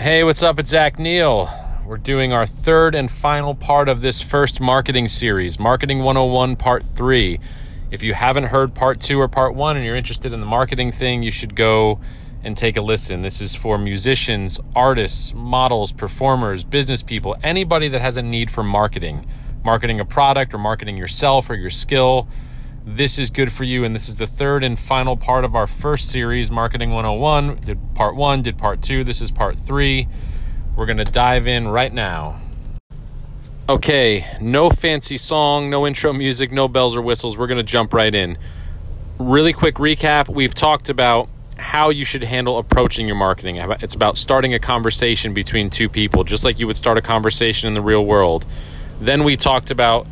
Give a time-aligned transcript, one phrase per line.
[0.00, 0.58] Hey, what's up?
[0.58, 1.50] It's Zach Neil.
[1.84, 6.84] We're doing our third and final part of this first marketing series, Marketing 101 Part
[6.84, 7.38] 3.
[7.90, 10.90] If you haven't heard Part 2 or Part 1 and you're interested in the marketing
[10.90, 12.00] thing, you should go
[12.42, 13.20] and take a listen.
[13.20, 18.64] This is for musicians, artists, models, performers, business people, anybody that has a need for
[18.64, 19.26] marketing,
[19.62, 22.26] marketing a product or marketing yourself or your skill
[22.84, 23.84] this is good for you.
[23.84, 27.56] And this is the third and final part of our first series, Marketing 101.
[27.56, 29.04] Did part one, did part two.
[29.04, 30.08] This is part three.
[30.76, 32.40] We're going to dive in right now.
[33.68, 37.38] Okay, no fancy song, no intro music, no bells or whistles.
[37.38, 38.36] We're going to jump right in.
[39.18, 43.56] Really quick recap we've talked about how you should handle approaching your marketing.
[43.56, 47.68] It's about starting a conversation between two people, just like you would start a conversation
[47.68, 48.46] in the real world.
[49.00, 50.06] Then we talked about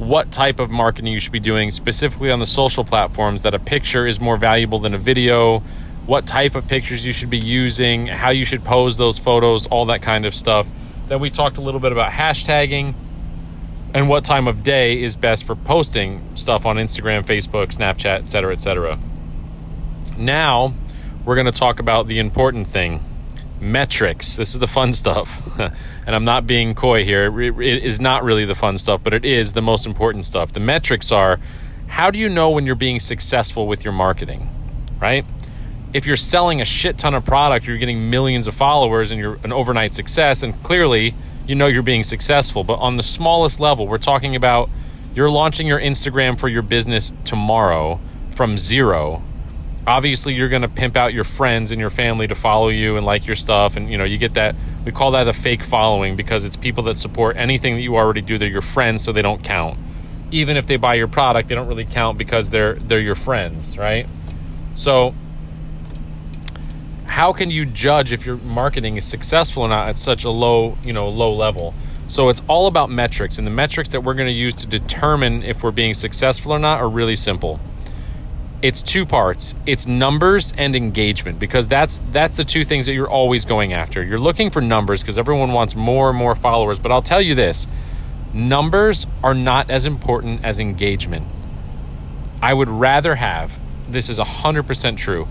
[0.00, 3.58] what type of marketing you should be doing specifically on the social platforms that a
[3.58, 5.62] picture is more valuable than a video
[6.06, 9.84] what type of pictures you should be using how you should pose those photos all
[9.84, 10.66] that kind of stuff.
[11.06, 12.94] Then we talked a little bit about hashtagging
[13.92, 18.52] and what time of day is best for posting stuff on instagram facebook snapchat etc
[18.52, 18.98] etc
[20.16, 20.72] now
[21.24, 23.02] we're going to talk about the important thing
[23.60, 24.36] metrics.
[24.36, 25.58] This is the fun stuff.
[25.58, 27.40] and I'm not being coy here.
[27.40, 30.52] It is not really the fun stuff, but it is the most important stuff.
[30.52, 31.38] The metrics are
[31.88, 34.48] how do you know when you're being successful with your marketing,
[35.00, 35.24] right?
[35.92, 39.38] If you're selling a shit ton of product, you're getting millions of followers and you're
[39.42, 41.14] an overnight success, and clearly
[41.48, 42.62] you know you're being successful.
[42.62, 44.70] But on the smallest level, we're talking about
[45.16, 47.98] you're launching your Instagram for your business tomorrow
[48.36, 49.24] from zero
[49.86, 53.06] obviously you're going to pimp out your friends and your family to follow you and
[53.06, 56.16] like your stuff and you know you get that we call that a fake following
[56.16, 58.38] because it's people that support anything that you already do.
[58.38, 59.78] They're your friends so they don't count.
[60.30, 63.78] Even if they buy your product they don't really count because they're they're your friends
[63.78, 64.06] right?
[64.74, 65.14] So
[67.06, 70.76] how can you judge if your marketing is successful or not at such a low
[70.84, 71.74] you know low level?
[72.08, 75.44] So it's all about metrics and the metrics that we're going to use to determine
[75.44, 77.60] if we're being successful or not are really simple
[78.62, 79.54] it's two parts.
[79.66, 84.02] It's numbers and engagement because that's that's the two things that you're always going after.
[84.02, 86.78] You're looking for numbers because everyone wants more and more followers.
[86.78, 87.66] But i'll tell you this
[88.32, 91.26] numbers are not as important as engagement.
[92.42, 93.58] I would rather have
[93.92, 95.26] this is 100% true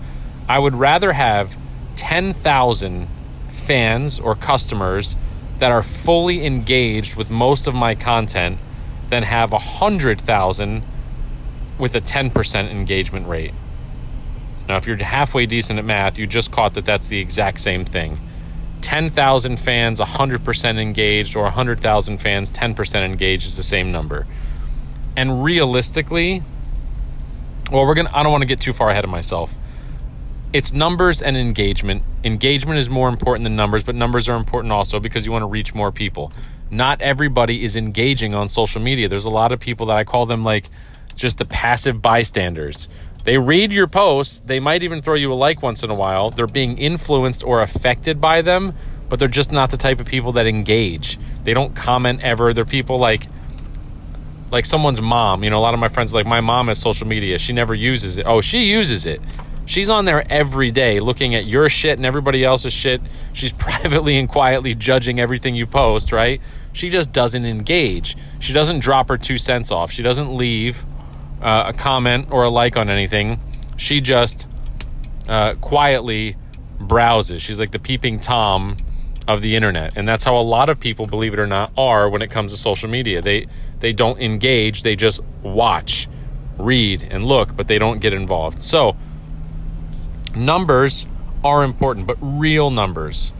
[0.48, 1.56] i would rather have
[1.96, 3.08] 10,000
[3.50, 5.16] fans or customers
[5.58, 8.58] that are fully engaged with most of my content
[9.08, 10.82] than have 100,000
[11.80, 13.54] with a 10% engagement rate.
[14.68, 17.84] Now, if you're halfway decent at math, you just caught that that's the exact same
[17.84, 18.20] thing.
[18.82, 24.26] 10,000 fans, 100% engaged, or 100,000 fans, 10% engaged is the same number.
[25.16, 26.42] And realistically,
[27.70, 28.10] well, we're gonna.
[28.12, 29.52] I don't want to get too far ahead of myself.
[30.52, 32.02] It's numbers and engagement.
[32.24, 35.46] Engagement is more important than numbers, but numbers are important also because you want to
[35.46, 36.32] reach more people.
[36.70, 39.08] Not everybody is engaging on social media.
[39.08, 40.66] There's a lot of people that I call them like
[41.12, 42.88] just the passive bystanders.
[43.24, 46.30] They read your posts, they might even throw you a like once in a while.
[46.30, 48.74] They're being influenced or affected by them,
[49.08, 51.18] but they're just not the type of people that engage.
[51.44, 52.54] They don't comment ever.
[52.54, 53.26] They're people like
[54.50, 55.44] like someone's mom.
[55.44, 57.38] You know, a lot of my friends like my mom has social media.
[57.38, 58.26] She never uses it.
[58.26, 59.20] Oh, she uses it.
[59.66, 63.00] She's on there every day looking at your shit and everybody else's shit.
[63.32, 66.40] She's privately and quietly judging everything you post, right?
[66.72, 68.16] She just doesn't engage.
[68.40, 69.92] She doesn't drop her two cents off.
[69.92, 70.84] She doesn't leave
[71.40, 73.40] uh, a comment or a like on anything.
[73.76, 74.46] She just
[75.28, 76.36] uh, quietly
[76.78, 77.42] browses.
[77.42, 78.76] She's like the peeping Tom
[79.28, 82.08] of the internet, and that's how a lot of people, believe it or not, are
[82.08, 83.20] when it comes to social media.
[83.20, 83.46] They
[83.80, 84.82] they don't engage.
[84.82, 86.08] They just watch,
[86.58, 88.62] read, and look, but they don't get involved.
[88.62, 88.96] So
[90.34, 91.06] numbers
[91.44, 93.32] are important, but real numbers.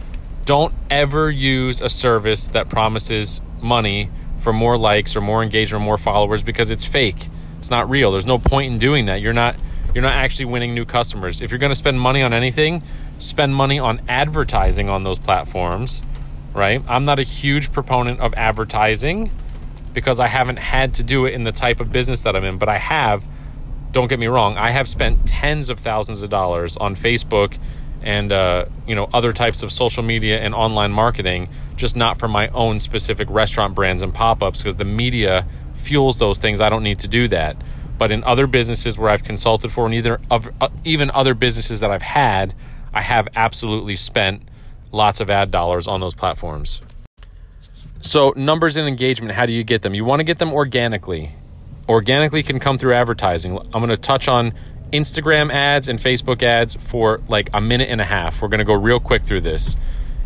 [0.45, 5.85] Don't ever use a service that promises money for more likes or more engagement, or
[5.85, 7.29] more followers because it's fake.
[7.61, 8.11] It's not real.
[8.11, 9.21] There's no point in doing that.
[9.21, 9.55] You're not
[9.93, 11.41] you're not actually winning new customers.
[11.41, 12.81] If you're going to spend money on anything,
[13.19, 16.01] spend money on advertising on those platforms,
[16.55, 16.81] right?
[16.87, 19.31] I'm not a huge proponent of advertising
[19.93, 22.57] because I haven't had to do it in the type of business that I'm in,
[22.57, 23.23] but I have
[23.91, 27.59] don't get me wrong, I have spent tens of thousands of dollars on Facebook
[28.01, 32.27] and uh, you know other types of social media and online marketing, just not for
[32.27, 35.45] my own specific restaurant brands and pop-ups because the media
[35.81, 36.61] fuels those things.
[36.61, 37.57] I don't need to do that.
[37.97, 41.81] But in other businesses where I've consulted for, and either of, uh, even other businesses
[41.81, 42.53] that I've had,
[42.93, 44.43] I have absolutely spent
[44.91, 46.81] lots of ad dollars on those platforms.
[48.01, 49.93] So, numbers and engagement, how do you get them?
[49.93, 51.31] You want to get them organically.
[51.87, 53.57] Organically can come through advertising.
[53.57, 54.53] I'm going to touch on
[54.91, 58.41] Instagram ads and Facebook ads for like a minute and a half.
[58.41, 59.75] We're going to go real quick through this.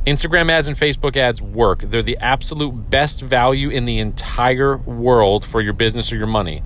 [0.05, 1.81] Instagram ads and Facebook ads work.
[1.81, 6.61] They're the absolute best value in the entire world for your business or your money.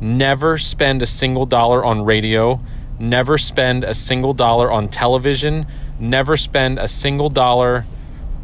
[0.00, 2.60] Never spend a single dollar on radio.
[2.98, 5.66] Never spend a single dollar on television.
[6.00, 7.86] Never spend a single dollar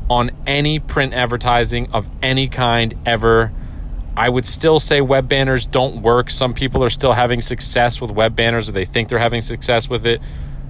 [0.08, 3.52] on any print advertising of any kind ever.
[4.16, 6.31] I would still say web banners don't work.
[6.31, 9.90] Some people are still having success with web banners or they think they're having success
[9.90, 10.22] with it.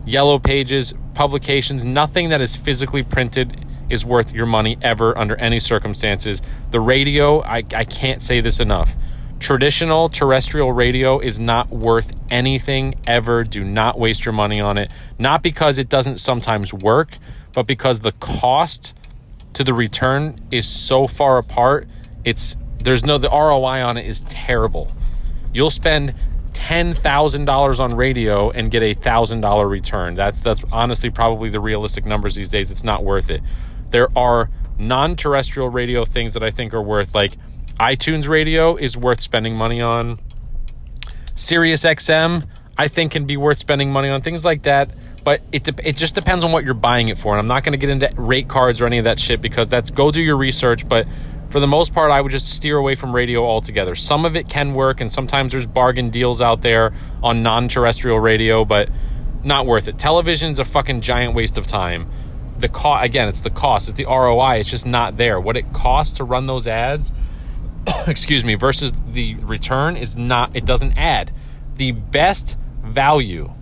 [0.07, 5.59] Yellow pages, publications, nothing that is physically printed is worth your money ever under any
[5.61, 6.43] circumstances.
[6.71, 8.97] The radio, I, I can't say this enough.
[9.39, 13.45] Traditional terrestrial radio is not worth anything ever.
[13.45, 14.91] Do not waste your money on it.
[15.19, 17.19] Not because it doesn't sometimes work,
[17.53, 18.95] but because the cost
[19.53, 21.87] to the return is so far apart.
[22.25, 24.93] It's there's no the ROI on it is terrible.
[25.53, 26.15] You'll spend
[26.53, 30.15] ten thousand dollars on radio and get a thousand dollar return.
[30.15, 32.71] That's that's honestly probably the realistic numbers these days.
[32.71, 33.43] It's not worth it.
[33.91, 37.37] There are non-terrestrial radio things that I think are worth like
[37.81, 40.19] iTunes radio is worth spending money on.
[41.35, 42.47] Sirius XM
[42.79, 44.91] I think can be worth spending money on things like that.
[45.25, 47.33] But it de- it just depends on what you're buying it for.
[47.33, 49.69] And I'm not going to get into rate cards or any of that shit because
[49.69, 50.89] that's go do your research.
[50.89, 51.09] But
[51.51, 53.95] for the most part, I would just steer away from radio altogether.
[53.95, 56.93] Some of it can work, and sometimes there's bargain deals out there
[57.23, 58.89] on non-terrestrial radio, but
[59.43, 59.99] not worth it.
[59.99, 62.11] Television's a fucking giant waste of time.
[62.59, 64.57] The cost again, it's the cost, it's the ROI.
[64.61, 65.41] It's just not there.
[65.41, 67.13] What it costs to run those ads,
[68.07, 70.55] excuse me, versus the return is not.
[70.57, 71.33] It doesn't add.
[71.77, 73.53] The best value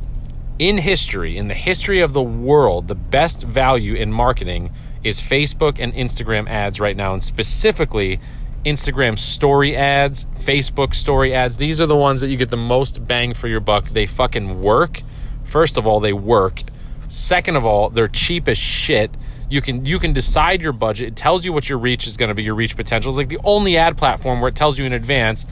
[0.59, 5.79] in history, in the history of the world, the best value in marketing is Facebook
[5.79, 8.21] and Instagram ads right now, and specifically
[8.65, 11.57] Instagram story ads, Facebook story ads.
[11.59, 13.87] These are the ones that you get the most bang for your buck.
[13.89, 15.03] They fucking work.
[15.45, 16.63] First of all, they work.
[17.09, 19.11] Second of all, they're cheap as shit.
[19.51, 21.09] You can you can decide your budget.
[21.09, 23.11] It tells you what your reach is going to be, your reach potential.
[23.11, 25.47] It's like the only ad platform where it tells you in advance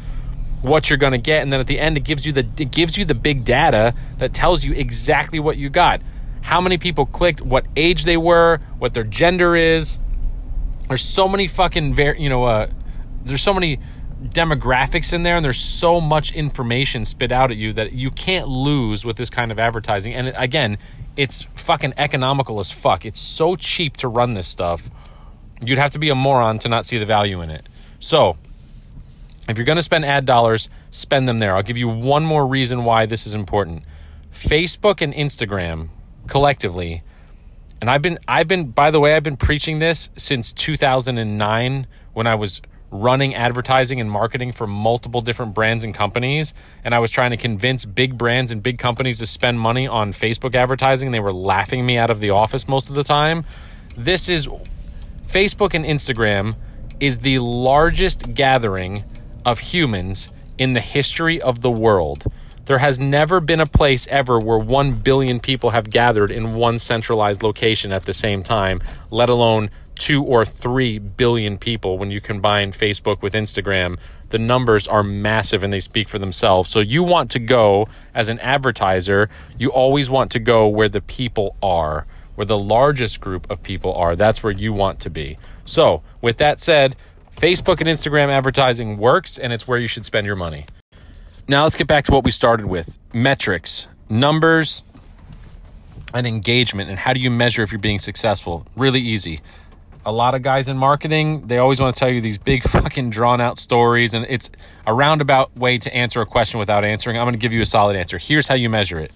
[0.62, 2.70] what you're going to get and then at the end it gives you the it
[2.70, 6.00] gives you the big data that tells you exactly what you got
[6.42, 9.98] how many people clicked what age they were what their gender is
[10.86, 12.70] there's so many fucking ver- you know uh,
[13.24, 13.78] there's so many
[14.30, 18.48] demographics in there and there's so much information spit out at you that you can't
[18.48, 20.78] lose with this kind of advertising and again
[21.16, 24.90] it's fucking economical as fuck it's so cheap to run this stuff
[25.64, 28.36] you'd have to be a moron to not see the value in it so
[29.48, 31.54] if you're going to spend ad dollars, spend them there.
[31.54, 33.84] I'll give you one more reason why this is important.
[34.32, 35.88] Facebook and Instagram
[36.28, 37.02] collectively,
[37.80, 42.26] and I've been I've been by the way, I've been preaching this since 2009 when
[42.26, 46.52] I was running advertising and marketing for multiple different brands and companies
[46.84, 50.12] and I was trying to convince big brands and big companies to spend money on
[50.12, 53.44] Facebook advertising and they were laughing me out of the office most of the time.
[53.96, 54.46] This is
[55.26, 56.56] Facebook and Instagram
[57.00, 59.04] is the largest gathering
[59.44, 60.28] of humans
[60.58, 62.26] in the history of the world.
[62.66, 66.78] There has never been a place ever where 1 billion people have gathered in one
[66.78, 68.80] centralized location at the same time,
[69.10, 73.98] let alone 2 or 3 billion people when you combine Facebook with Instagram.
[74.30, 76.70] The numbers are massive and they speak for themselves.
[76.70, 79.28] So you want to go as an advertiser,
[79.58, 83.94] you always want to go where the people are, where the largest group of people
[83.94, 84.16] are.
[84.16, 85.38] That's where you want to be.
[85.64, 86.96] So, with that said,
[87.36, 90.66] Facebook and Instagram advertising works, and it's where you should spend your money.
[91.48, 94.82] Now, let's get back to what we started with metrics, numbers,
[96.14, 96.90] and engagement.
[96.90, 98.66] And how do you measure if you're being successful?
[98.76, 99.40] Really easy.
[100.04, 103.10] A lot of guys in marketing, they always want to tell you these big fucking
[103.10, 104.50] drawn out stories, and it's
[104.86, 107.16] a roundabout way to answer a question without answering.
[107.16, 108.18] I'm going to give you a solid answer.
[108.18, 109.12] Here's how you measure it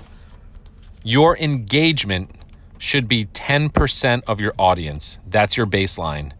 [1.02, 2.30] your engagement
[2.78, 5.18] should be 10% of your audience.
[5.26, 6.32] That's your baseline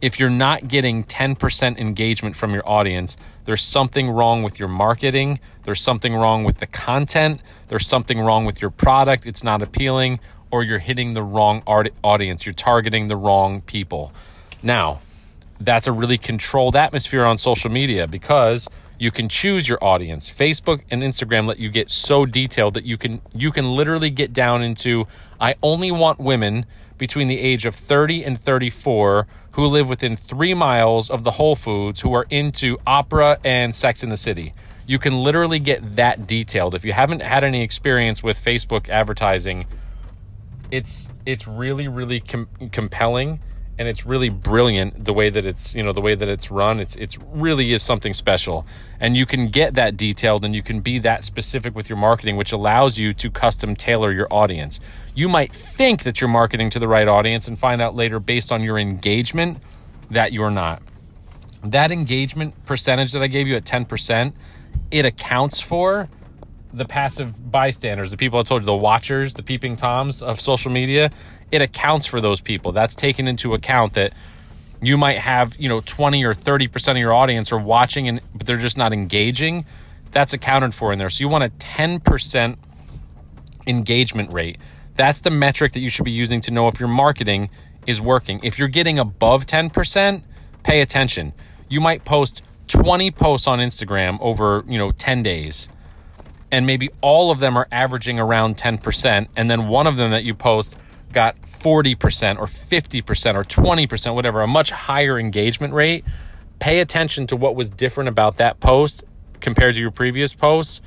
[0.00, 5.40] if you're not getting 10% engagement from your audience, there's something wrong with your marketing.
[5.62, 7.40] There's something wrong with the content.
[7.68, 9.26] There's something wrong with your product.
[9.26, 10.20] It's not appealing,
[10.56, 12.46] or you're hitting the wrong audience.
[12.46, 14.10] You're targeting the wrong people.
[14.62, 15.00] Now,
[15.60, 20.30] that's a really controlled atmosphere on social media because you can choose your audience.
[20.30, 24.32] Facebook and Instagram let you get so detailed that you can you can literally get
[24.32, 25.06] down into
[25.38, 26.64] I only want women
[26.96, 31.54] between the age of 30 and 34 who live within three miles of the Whole
[31.54, 34.54] Foods who are into opera and Sex in the City.
[34.86, 36.74] You can literally get that detailed.
[36.74, 39.66] If you haven't had any experience with Facebook advertising,
[40.70, 43.40] it's it's really really com- compelling
[43.78, 46.80] and it's really brilliant the way that it's you know the way that it's run.
[46.80, 48.66] It's it's really is something special.
[48.98, 52.36] And you can get that detailed and you can be that specific with your marketing
[52.36, 54.80] which allows you to custom tailor your audience.
[55.14, 58.50] You might think that you're marketing to the right audience and find out later based
[58.50, 59.58] on your engagement
[60.10, 60.82] that you're not.
[61.62, 64.32] That engagement percentage that i gave you at 10%
[64.90, 66.08] it accounts for
[66.72, 70.70] the passive bystanders the people i told you the watchers the peeping toms of social
[70.70, 71.10] media
[71.52, 72.72] it accounts for those people.
[72.72, 74.12] That's taken into account that
[74.82, 78.46] you might have, you know, 20 or 30% of your audience are watching and but
[78.46, 79.64] they're just not engaging.
[80.10, 81.10] That's accounted for in there.
[81.10, 82.56] So you want a 10%
[83.66, 84.58] engagement rate.
[84.94, 87.50] That's the metric that you should be using to know if your marketing
[87.86, 88.40] is working.
[88.42, 90.22] If you're getting above 10%,
[90.62, 91.32] pay attention.
[91.68, 95.68] You might post 20 posts on Instagram over, you know, 10 days.
[96.50, 100.24] And maybe all of them are averaging around 10% and then one of them that
[100.24, 100.76] you post
[101.12, 106.04] got 40% or 50% or 20%, whatever, a much higher engagement rate,
[106.58, 109.02] pay attention to what was different about that post
[109.40, 110.82] compared to your previous posts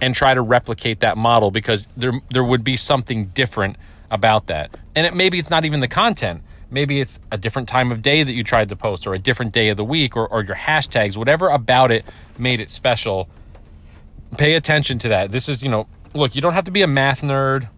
[0.00, 3.76] and try to replicate that model because there there would be something different
[4.10, 4.76] about that.
[4.94, 6.42] And it maybe it's not even the content.
[6.70, 9.52] Maybe it's a different time of day that you tried to post or a different
[9.52, 12.04] day of the week or, or your hashtags, whatever about it
[12.38, 13.28] made it special.
[14.36, 15.32] Pay attention to that.
[15.32, 17.68] This is, you know, look, you don't have to be a math nerd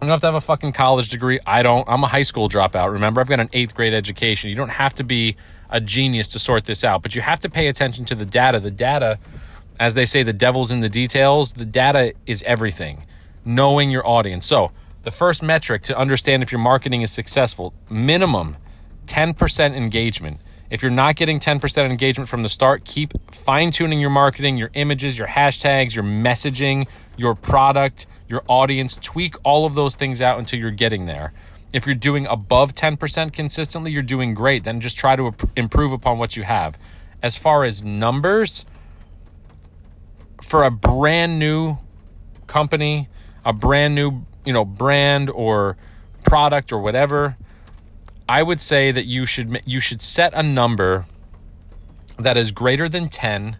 [0.00, 1.40] you don't have to have a fucking college degree.
[1.44, 1.84] I don't.
[1.88, 2.92] I'm a high school dropout.
[2.92, 4.48] Remember, I've got an eighth grade education.
[4.48, 5.34] You don't have to be
[5.70, 8.60] a genius to sort this out, but you have to pay attention to the data.
[8.60, 9.18] The data,
[9.80, 11.54] as they say, the devil's in the details.
[11.54, 13.06] The data is everything.
[13.44, 14.46] Knowing your audience.
[14.46, 14.70] So,
[15.02, 18.56] the first metric to understand if your marketing is successful minimum
[19.06, 20.40] 10% engagement.
[20.70, 24.70] If you're not getting 10% engagement from the start, keep fine tuning your marketing, your
[24.74, 30.38] images, your hashtags, your messaging, your product your audience, tweak all of those things out
[30.38, 31.32] until you're getting there.
[31.72, 34.64] If you're doing above 10% consistently, you're doing great.
[34.64, 36.78] Then just try to improve upon what you have.
[37.22, 38.64] As far as numbers,
[40.42, 41.78] for a brand new
[42.46, 43.08] company,
[43.44, 45.76] a brand new, you know, brand or
[46.24, 47.36] product or whatever,
[48.28, 51.06] I would say that you should you should set a number
[52.18, 53.56] that is greater than 10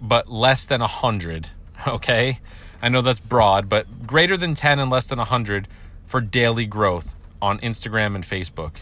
[0.00, 1.48] but less than 100,
[1.88, 2.40] okay?
[2.82, 5.66] I know that's broad, but greater than 10 and less than 100
[6.04, 8.72] for daily growth on Instagram and Facebook.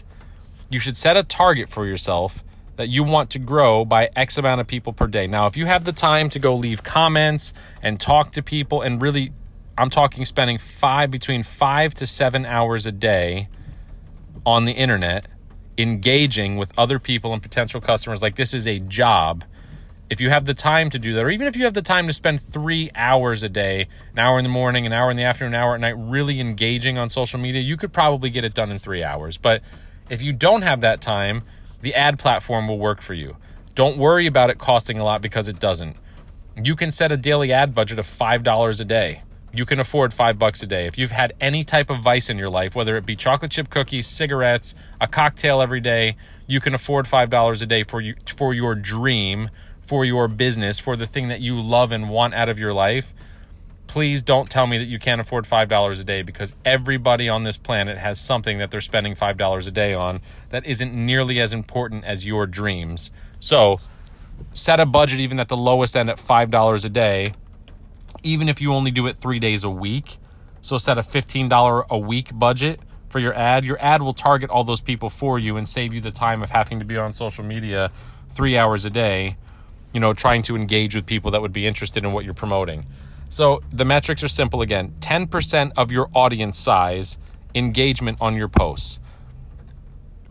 [0.69, 2.43] You should set a target for yourself
[2.75, 5.27] that you want to grow by X amount of people per day.
[5.27, 9.01] Now, if you have the time to go leave comments and talk to people and
[9.01, 9.31] really,
[9.77, 13.47] I'm talking spending five, between five to seven hours a day
[14.45, 15.27] on the internet,
[15.77, 19.43] engaging with other people and potential customers, like this is a job
[20.13, 22.05] if you have the time to do that, or even if you have the time
[22.05, 25.23] to spend three hours a day, an hour in the morning, an hour in the
[25.23, 28.53] afternoon, an hour at night, really engaging on social media, you could probably get it
[28.53, 29.39] done in three hours.
[29.39, 29.63] But
[30.09, 31.41] if you don't have that time,
[31.81, 33.37] the ad platform will work for you.
[33.73, 35.97] Don't worry about it costing a lot because it doesn't.
[36.61, 39.23] You can set a daily ad budget of $5 a day.
[39.53, 40.87] You can afford five bucks a day.
[40.87, 43.69] If you've had any type of vice in your life, whether it be chocolate chip
[43.69, 46.15] cookies, cigarettes, a cocktail every day,
[46.47, 49.49] you can afford five dollars a day for you for your dream
[49.83, 53.13] for your business, for the thing that you love and want out of your life,
[53.85, 57.57] please don't tell me that you can't afford $5 a day because everybody on this
[57.57, 62.05] planet has something that they're spending $5 a day on that isn't nearly as important
[62.05, 63.11] as your dreams.
[63.39, 63.77] So,
[64.53, 67.33] set a budget even at the lowest end at $5 a day,
[68.23, 70.17] even if you only do it three days a week.
[70.61, 73.65] So, set a $15 a week budget for your ad.
[73.65, 76.49] Your ad will target all those people for you and save you the time of
[76.49, 77.91] having to be on social media
[78.29, 79.37] three hours a day
[79.93, 82.85] you know, trying to engage with people that would be interested in what you're promoting.
[83.29, 87.17] So the metrics are simple again 10% of your audience size
[87.55, 88.99] engagement on your posts.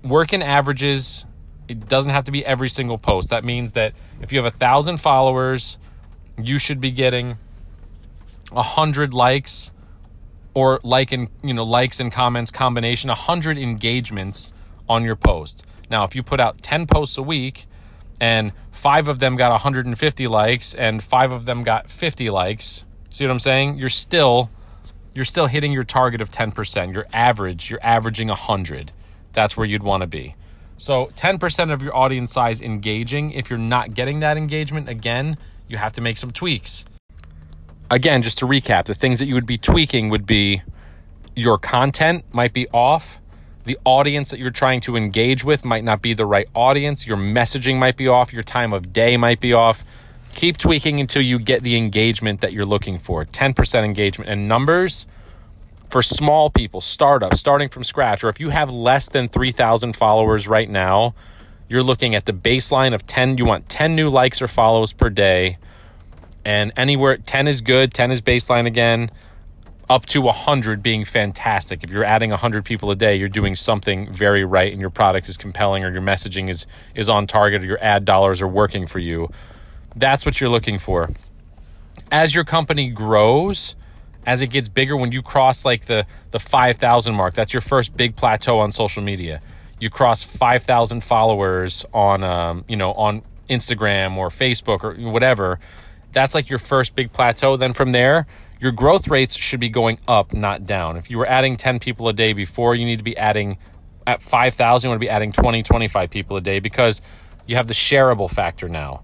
[0.03, 1.25] Work in averages.
[1.69, 3.31] It doesn't have to be every single post.
[3.31, 5.79] That means that if you have a thousand followers,
[6.37, 7.39] you should be getting
[8.55, 9.73] a hundred likes
[10.55, 14.53] or like and you know likes and comments combination, a hundred engagements
[14.89, 15.65] on your post.
[15.91, 17.67] Now, if you put out 10 posts a week,
[18.23, 23.25] and five of them got 150 likes and five of them got 50 likes see
[23.25, 23.79] what i'm saying?
[23.79, 24.49] You're still
[25.13, 28.93] you're still hitting your target of 10% your average you're averaging 100
[29.33, 30.37] that's where you'd want to be.
[30.79, 33.31] So 10% of your audience size engaging.
[33.31, 35.37] If you're not getting that engagement again
[35.69, 36.85] you have to make some tweaks
[37.93, 40.63] again just to recap the things that you would be tweaking would be
[41.37, 43.21] your content might be off
[43.65, 47.07] the audience that you're trying to engage with might not be the right audience.
[47.07, 48.33] Your messaging might be off.
[48.33, 49.85] Your time of day might be off.
[50.35, 54.29] Keep tweaking until you get the engagement that you're looking for 10% engagement.
[54.31, 55.07] And numbers
[55.91, 60.49] for small people, startups, starting from scratch, or if you have less than 3,000 followers
[60.49, 61.15] right now,
[61.69, 63.39] you're looking at the baseline of 10.
[63.39, 65.59] You want 10 new likes or follows per day.
[66.45, 69.11] And anywhere 10 is good, 10 is baseline again,
[69.89, 71.85] up to 100 being fantastic.
[71.85, 75.29] If you're adding 100 people a day, you're doing something very right and your product
[75.29, 78.87] is compelling or your messaging is is on target or your ad dollars are working
[78.87, 79.31] for you.
[79.95, 81.11] That's what you're looking for.
[82.11, 83.77] As your company grows,
[84.27, 87.97] as it gets bigger when you cross like the the 5000 mark that's your first
[87.97, 89.41] big plateau on social media
[89.81, 95.59] you cross 5000 followers on um, you know on instagram or facebook or whatever
[96.13, 98.27] that's like your first big plateau then from there
[98.61, 102.09] your growth rates should be going up not down if you were adding 10 people
[102.09, 103.59] a day before you need to be adding
[104.07, 107.03] at 5000 you want to be adding 20 25 people a day because
[107.47, 109.03] you have the shareable factor now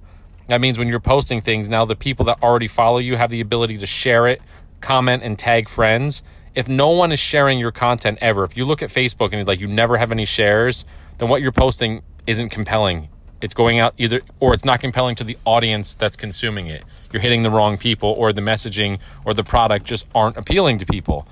[0.48, 3.40] that means when you're posting things now the people that already follow you have the
[3.40, 4.40] ability to share it
[4.80, 6.22] comment and tag friends.
[6.54, 9.60] If no one is sharing your content ever, if you look at Facebook and like
[9.60, 10.84] you never have any shares,
[11.18, 13.08] then what you're posting isn't compelling.
[13.40, 16.84] It's going out either or it's not compelling to the audience that's consuming it.
[17.12, 20.86] You're hitting the wrong people or the messaging or the product just aren't appealing to
[20.86, 21.26] people.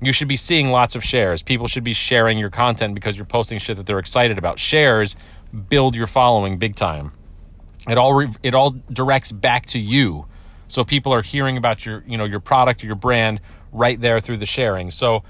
[0.00, 1.42] You should be seeing lots of shares.
[1.42, 4.58] People should be sharing your content because you're posting shit that they're excited about.
[4.58, 5.16] Shares
[5.68, 7.12] build your following big time.
[7.88, 10.26] It all re- it all directs back to you
[10.72, 13.40] so people are hearing about your, you know, your product or your brand
[13.72, 14.90] right there through the sharing.
[14.90, 15.22] So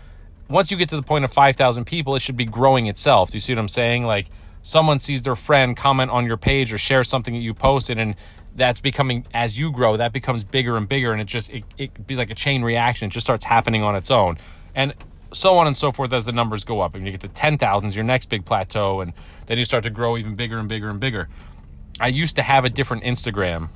[0.49, 3.31] once you get to the point of 5,000 people, it should be growing itself.
[3.31, 4.05] Do you see what I'm saying?
[4.05, 4.27] Like
[4.63, 8.15] someone sees their friend comment on your page or share something that you posted and
[8.55, 12.07] that's becoming as you grow that becomes bigger and bigger and it just it, it
[12.07, 13.07] be like a chain reaction.
[13.07, 14.39] It just starts happening on its own.
[14.75, 14.95] And
[15.33, 16.95] so on and so forth as the numbers go up.
[16.95, 19.13] And you get to 10,000 your next big plateau and
[19.47, 21.29] then you start to grow even bigger and bigger and bigger.
[22.01, 23.69] I used to have a different Instagram.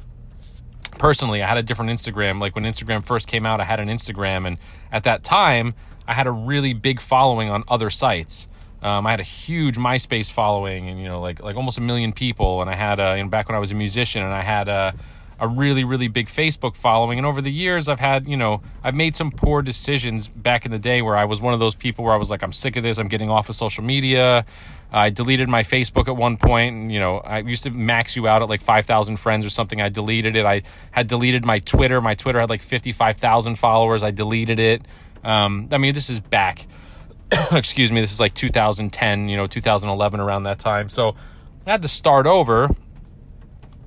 [0.99, 2.41] Personally, I had a different Instagram.
[2.41, 4.59] Like when Instagram first came out, I had an Instagram, and
[4.91, 5.75] at that time,
[6.09, 8.49] I had a really big following on other sites.
[8.87, 12.13] Um, I had a huge MySpace following, and you know, like like almost a million
[12.13, 12.61] people.
[12.61, 14.69] And I had, a, you know, back when I was a musician, and I had
[14.69, 14.95] a,
[15.41, 17.19] a really really big Facebook following.
[17.19, 20.71] And over the years, I've had, you know, I've made some poor decisions back in
[20.71, 22.77] the day where I was one of those people where I was like, I'm sick
[22.77, 22.99] of this.
[22.99, 24.47] I'm getting off of social media.
[24.93, 28.29] I deleted my Facebook at one point, and you know, I used to max you
[28.29, 29.81] out at like five thousand friends or something.
[29.81, 30.47] I deleted it.
[30.47, 32.01] I had deleted my Twitter.
[32.01, 34.05] My Twitter had like fifty five thousand followers.
[34.05, 34.83] I deleted it.
[35.25, 36.69] Um, I mean, this is back.
[37.53, 38.01] excuse me.
[38.01, 39.29] This is like 2010.
[39.29, 40.89] You know, 2011 around that time.
[40.89, 41.17] So
[41.67, 42.69] I had to start over,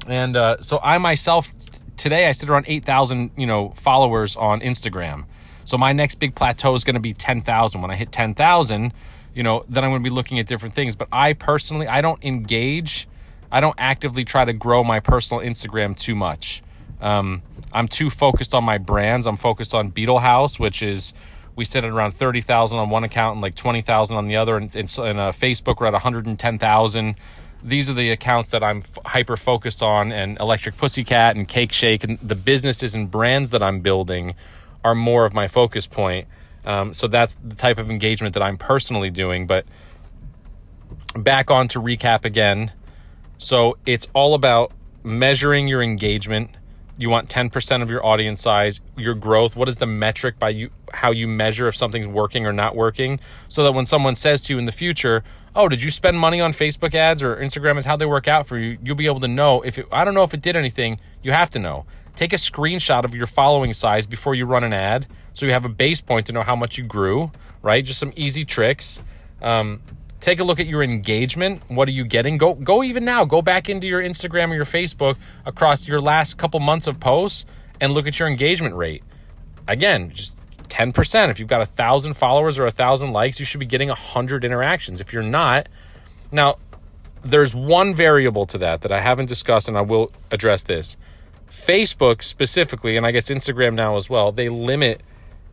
[0.07, 1.51] and uh, so I myself
[1.97, 5.25] today I sit around eight thousand you know followers on Instagram.
[5.65, 7.81] So my next big plateau is going to be ten thousand.
[7.81, 8.93] When I hit ten thousand
[9.33, 10.95] you know, then I'm going to be looking at different things.
[10.95, 13.07] But I personally, I don't engage,
[13.51, 16.61] I don't actively try to grow my personal Instagram too much.
[17.01, 19.25] Um, I'm too focused on my brands.
[19.27, 21.13] I'm focused on Beetle House, which is
[21.59, 24.55] we sit at around 30,000 on one account and like 20,000 on the other.
[24.55, 27.15] And in, in uh, Facebook, we're at 110,000.
[27.61, 31.73] These are the accounts that I'm f- hyper focused on, and Electric Pussycat and Cake
[31.73, 34.35] Shake, and the businesses and brands that I'm building
[34.85, 36.29] are more of my focus point.
[36.63, 39.45] Um, so that's the type of engagement that I'm personally doing.
[39.45, 39.65] But
[41.13, 42.71] back on to recap again.
[43.37, 44.71] So it's all about
[45.03, 46.51] measuring your engagement.
[46.99, 49.55] You want 10% of your audience size, your growth.
[49.55, 53.21] What is the metric by you how you measure if something's working or not working?
[53.47, 55.23] So that when someone says to you in the future,
[55.55, 57.85] "Oh, did you spend money on Facebook ads or Instagram ads?
[57.85, 60.13] How they work out for you?" You'll be able to know if it, I don't
[60.13, 60.99] know if it did anything.
[61.23, 61.85] You have to know.
[62.17, 65.63] Take a screenshot of your following size before you run an ad so you have
[65.63, 67.31] a base point to know how much you grew,
[67.61, 67.85] right?
[67.85, 69.01] Just some easy tricks.
[69.41, 69.81] Um,
[70.19, 71.61] take a look at your engagement.
[71.67, 72.37] What are you getting?
[72.37, 73.25] Go go even now.
[73.25, 77.45] Go back into your Instagram or your Facebook across your last couple months of posts
[77.79, 79.03] and look at your engagement rate.
[79.67, 80.33] Again, just
[80.69, 81.29] 10%.
[81.29, 83.95] If you've got a thousand followers or a thousand likes, you should be getting a
[83.95, 84.99] hundred interactions.
[84.99, 85.67] If you're not,
[86.31, 86.57] now
[87.23, 90.97] there's one variable to that that I haven't discussed, and I will address this.
[91.49, 95.01] Facebook specifically, and I guess Instagram now as well, they limit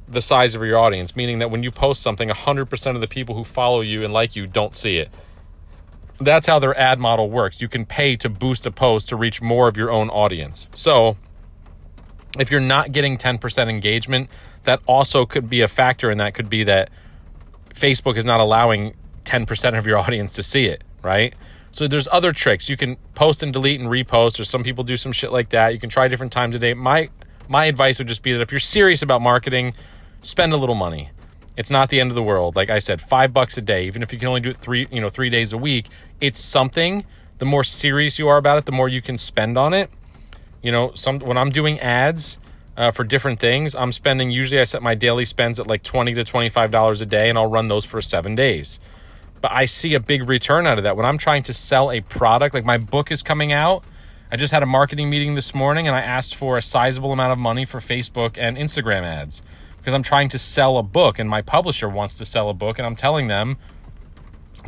[0.09, 3.35] the size of your audience, meaning that when you post something, 100% of the people
[3.35, 5.11] who follow you and like you don't see it.
[6.19, 7.61] That's how their ad model works.
[7.61, 10.69] You can pay to boost a post to reach more of your own audience.
[10.73, 11.17] So,
[12.39, 14.31] if you're not getting 10% engagement,
[14.65, 16.91] that also could be a factor, and that could be that
[17.71, 21.35] Facebook is not allowing 10% of your audience to see it, right?
[21.73, 22.71] So there's other tricks.
[22.71, 25.75] You can post and delete and repost, or some people do some shit like that.
[25.75, 26.73] You can try different times a day.
[26.73, 27.11] My
[27.49, 29.75] my advice would just be that if you're serious about marketing,
[30.27, 31.11] spend a little money.
[31.57, 32.57] It's not the end of the world.
[32.57, 34.87] Like I said, five bucks a day, even if you can only do it three,
[34.91, 35.89] you know, three days a week,
[36.21, 37.05] it's something.
[37.39, 39.91] The more serious you are about it, the more you can spend on it.
[40.63, 42.39] You know, some when I'm doing ads,
[42.77, 43.75] uh, for different things.
[43.75, 47.01] I'm spending usually I set my daily spends at like twenty to twenty five dollars
[47.01, 48.81] a day, and I'll run those for seven days.
[49.41, 52.01] But I see a big return out of that when I'm trying to sell a
[52.01, 52.55] product.
[52.55, 53.85] Like my book is coming out.
[54.31, 57.33] I just had a marketing meeting this morning, and I asked for a sizable amount
[57.33, 59.43] of money for Facebook and Instagram ads
[59.87, 62.79] because I'm trying to sell a book, and my publisher wants to sell a book,
[62.79, 63.57] and I'm telling them.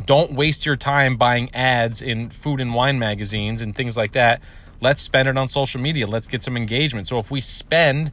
[0.05, 4.41] Don't waste your time buying ads in food and wine magazines and things like that
[4.81, 6.07] Let's spend it on social media.
[6.07, 7.07] Let's get some engagement.
[7.07, 8.11] So if we spend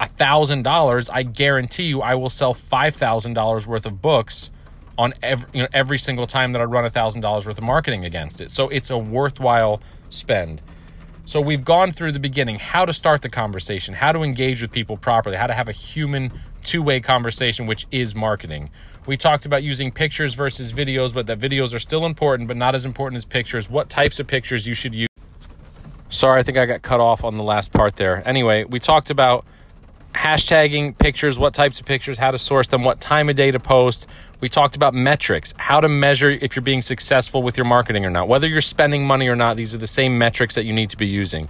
[0.00, 4.50] a thousand dollars, I guarantee you I will sell five thousand dollars worth of books
[4.98, 7.64] on every you know every single time that I run a thousand dollars worth of
[7.64, 8.50] marketing against it.
[8.50, 10.60] So it's a worthwhile spend.
[11.32, 14.70] So we've gone through the beginning, how to start the conversation, how to engage with
[14.70, 16.30] people properly, how to have a human
[16.62, 18.68] two-way conversation, which is marketing.
[19.06, 22.74] We talked about using pictures versus videos, but that videos are still important, but not
[22.74, 23.70] as important as pictures.
[23.70, 25.08] What types of pictures you should use
[26.10, 28.22] Sorry, I think I got cut off on the last part there.
[28.28, 29.46] Anyway, we talked about
[30.14, 33.58] hashtagging pictures, what types of pictures, how to source them, what time of day to
[33.58, 34.08] post.
[34.40, 38.10] We talked about metrics, how to measure if you're being successful with your marketing or
[38.10, 38.28] not.
[38.28, 40.96] Whether you're spending money or not, these are the same metrics that you need to
[40.96, 41.48] be using.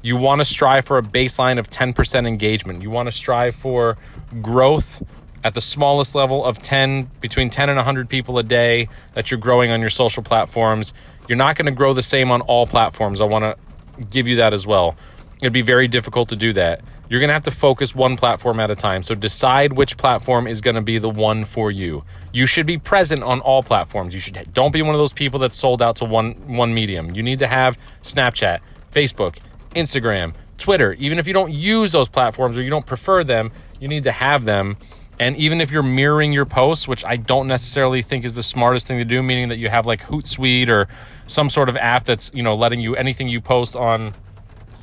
[0.00, 2.82] You want to strive for a baseline of 10% engagement.
[2.82, 3.98] You want to strive for
[4.40, 5.02] growth
[5.44, 9.40] at the smallest level of 10 between 10 and 100 people a day that you're
[9.40, 10.94] growing on your social platforms.
[11.28, 13.20] You're not going to grow the same on all platforms.
[13.20, 14.96] I want to give you that as well.
[15.40, 16.80] It'd be very difficult to do that.
[17.08, 19.02] You're going to have to focus one platform at a time.
[19.02, 22.04] So decide which platform is going to be the one for you.
[22.32, 24.12] You should be present on all platforms.
[24.12, 27.14] You should don't be one of those people that's sold out to one one medium.
[27.14, 28.60] You need to have Snapchat,
[28.92, 29.38] Facebook,
[29.74, 30.92] Instagram, Twitter.
[30.94, 34.12] Even if you don't use those platforms or you don't prefer them, you need to
[34.12, 34.76] have them.
[35.20, 38.86] And even if you're mirroring your posts, which I don't necessarily think is the smartest
[38.86, 40.86] thing to do, meaning that you have like Hootsuite or
[41.26, 44.14] some sort of app that's you know letting you anything you post on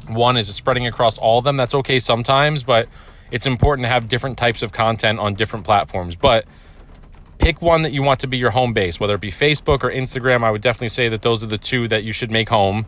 [0.08, 1.58] one is spreading across all of them.
[1.58, 2.88] That's okay sometimes, but
[3.32, 6.16] it's important to have different types of content on different platforms.
[6.16, 6.46] But
[7.38, 9.92] pick one that you want to be your home base, whether it be Facebook or
[9.92, 10.44] Instagram.
[10.44, 12.86] I would definitely say that those are the two that you should make home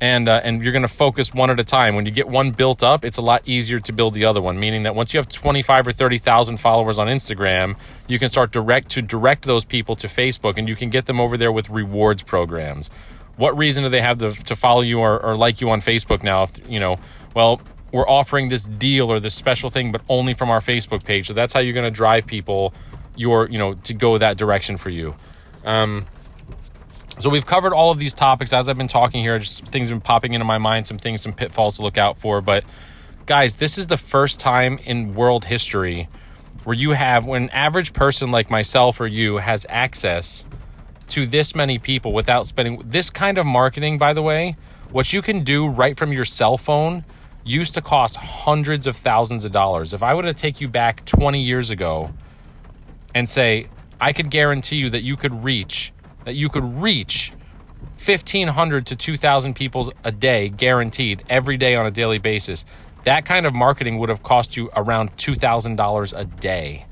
[0.00, 1.94] and uh, and you're going to focus one at a time.
[1.94, 4.58] When you get one built up, it's a lot easier to build the other one.
[4.58, 7.76] Meaning that once you have 25 or 30 thousand followers on Instagram,
[8.08, 11.20] you can start direct to direct those people to Facebook, and you can get them
[11.20, 12.90] over there with rewards programs.
[13.40, 16.22] What reason do they have to, to follow you or, or like you on Facebook
[16.22, 16.42] now?
[16.42, 16.98] If you know,
[17.34, 21.26] well, we're offering this deal or this special thing, but only from our Facebook page.
[21.26, 22.74] So that's how you're going to drive people
[23.16, 25.14] your you know to go that direction for you.
[25.64, 26.04] Um,
[27.18, 29.38] so we've covered all of these topics as I've been talking here.
[29.38, 32.18] Just things have been popping into my mind, some things, some pitfalls to look out
[32.18, 32.42] for.
[32.42, 32.64] But
[33.24, 36.10] guys, this is the first time in world history
[36.64, 40.44] where you have when an average person like myself or you has access
[41.10, 44.56] to this many people without spending this kind of marketing, by the way,
[44.90, 47.04] what you can do right from your cell phone
[47.44, 49.94] used to cost hundreds of thousands of dollars.
[49.94, 52.12] If I were to take you back 20 years ago
[53.14, 53.68] and say,
[54.00, 55.92] I could guarantee you that you could reach
[56.24, 57.32] that you could reach
[58.04, 62.64] 1500 to 2000 people a day guaranteed every day on a daily basis
[63.04, 66.86] that kind of marketing would have cost you around $2000 a day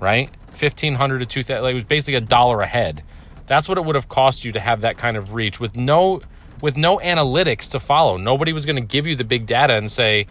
[0.00, 3.02] right 1500 to 2000 like it was basically a dollar a head
[3.46, 6.20] that's what it would have cost you to have that kind of reach with no
[6.62, 9.90] with no analytics to follow nobody was going to give you the big data and
[9.90, 10.26] say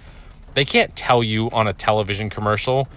[0.53, 2.87] they can't tell you on a television commercial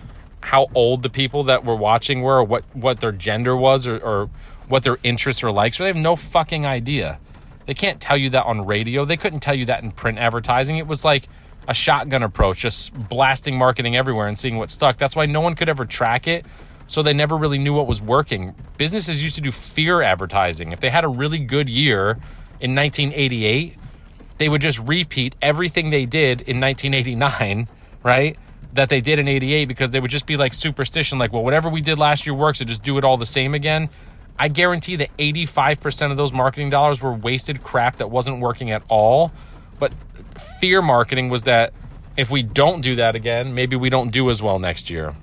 [0.40, 3.98] how old the people that were watching were or what what their gender was or,
[3.98, 4.30] or
[4.68, 7.18] what their interests or likes, or they have no fucking idea.
[7.66, 9.04] They can't tell you that on radio.
[9.04, 10.78] They couldn't tell you that in print advertising.
[10.78, 11.28] It was like
[11.66, 14.96] a shotgun approach, just blasting marketing everywhere and seeing what stuck.
[14.96, 16.46] That's why no one could ever track it.
[16.88, 18.54] So they never really knew what was working.
[18.78, 20.72] Businesses used to do fear advertising.
[20.72, 22.18] If they had a really good year
[22.60, 23.76] in 1988,
[24.38, 27.68] they would just repeat everything they did in 1989,
[28.02, 28.36] right?
[28.72, 31.68] That they did in 88 because they would just be like superstition, like, well, whatever
[31.68, 33.90] we did last year works, so just do it all the same again.
[34.38, 38.82] I guarantee that 85% of those marketing dollars were wasted crap that wasn't working at
[38.88, 39.32] all.
[39.78, 39.92] But
[40.60, 41.72] fear marketing was that
[42.16, 45.14] if we don't do that again, maybe we don't do as well next year.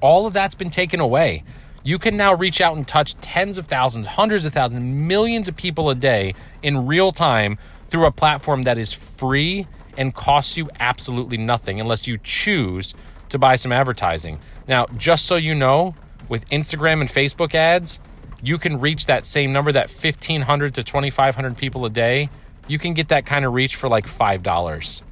[0.00, 1.44] All of that's been taken away.
[1.82, 5.56] You can now reach out and touch tens of thousands, hundreds of thousands, millions of
[5.56, 7.58] people a day in real time
[7.88, 12.94] through a platform that is free and costs you absolutely nothing unless you choose
[13.30, 14.38] to buy some advertising.
[14.66, 15.94] Now, just so you know,
[16.28, 18.00] with Instagram and Facebook ads,
[18.42, 22.30] you can reach that same number, that 1,500 to 2,500 people a day.
[22.68, 25.02] You can get that kind of reach for like $5.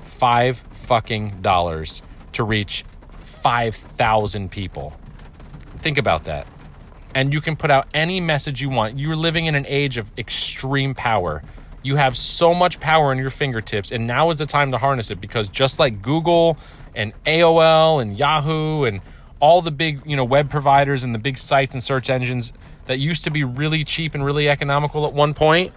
[0.00, 2.84] Five fucking dollars to reach
[3.40, 4.96] 5,000 people.
[5.76, 6.46] Think about that.
[7.14, 8.98] And you can put out any message you want.
[8.98, 11.42] You're living in an age of extreme power.
[11.82, 15.10] You have so much power in your fingertips, and now is the time to harness
[15.10, 16.58] it because just like Google
[16.94, 19.00] and AOL and Yahoo and
[19.40, 22.52] all the big, you know, web providers and the big sites and search engines
[22.86, 25.72] that used to be really cheap and really economical at one point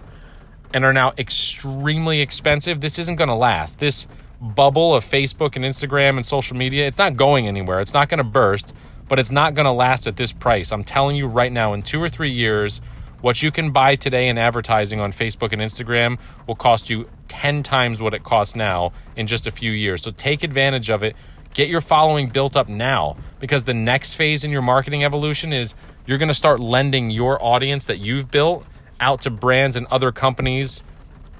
[0.74, 3.78] and are now extremely expensive, this isn't going to last.
[3.78, 4.08] This
[4.42, 7.80] bubble of Facebook and Instagram and social media, it's not going anywhere.
[7.80, 8.74] It's not going to burst,
[9.08, 10.72] but it's not going to last at this price.
[10.72, 12.80] I'm telling you right now, in two or three years,
[13.20, 17.62] what you can buy today in advertising on Facebook and Instagram will cost you 10
[17.62, 20.02] times what it costs now in just a few years.
[20.02, 21.14] So take advantage of it.
[21.54, 25.76] Get your following built up now because the next phase in your marketing evolution is
[26.04, 28.66] you're going to start lending your audience that you've built
[28.98, 30.82] out to brands and other companies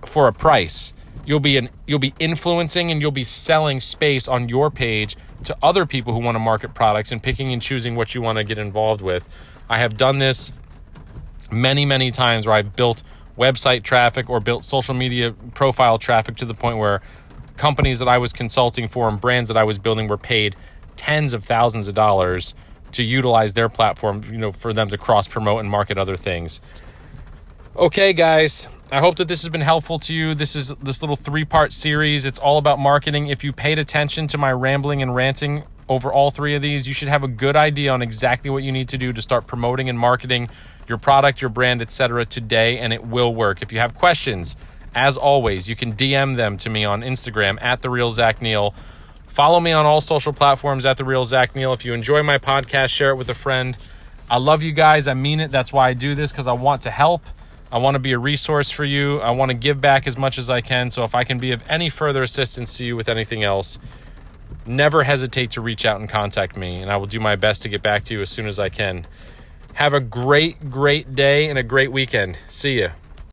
[0.05, 0.93] for a price.
[1.25, 5.57] You'll be an, you'll be influencing and you'll be selling space on your page to
[5.63, 8.45] other people who want to market products and picking and choosing what you want to
[8.45, 9.29] get involved with.
[9.69, 10.53] I have done this
[11.51, 13.03] many, many times where I've built
[13.39, 17.01] website traffic or built social media profile traffic to the point where
[17.57, 20.57] companies that I was consulting for and brands that I was building were paid
[20.97, 22.55] tens of thousands of dollars
[22.93, 26.61] to utilize their platform, you know, for them to cross promote and market other things.
[27.75, 30.35] Okay, guys, I hope that this has been helpful to you.
[30.35, 32.27] This is this little three-part series.
[32.27, 33.29] It's all about marketing.
[33.29, 36.93] If you paid attention to my rambling and ranting over all three of these, you
[36.93, 39.89] should have a good idea on exactly what you need to do to start promoting
[39.89, 40.51] and marketing
[40.87, 42.27] your product, your brand, etc.
[42.27, 43.63] today and it will work.
[43.63, 44.55] If you have questions,
[44.95, 48.75] as always, you can DM them to me on Instagram at the real Zach Neil.
[49.27, 51.73] Follow me on all social platforms at the real Zach Neil.
[51.73, 53.79] If you enjoy my podcast, share it with a friend.
[54.31, 55.09] I love you guys.
[55.09, 55.51] I mean it.
[55.51, 57.23] That's why I do this because I want to help.
[57.73, 59.19] I want to be a resource for you.
[59.21, 60.91] I want to give back as much as I can.
[60.91, 63.79] So if I can be of any further assistance to you with anything else,
[64.67, 67.71] never hesitate to reach out and contact me, and I will do my best to
[67.71, 69.07] get back to you as soon as I can.
[69.73, 72.39] Have a great, great day and a great weekend.
[72.49, 72.91] See you.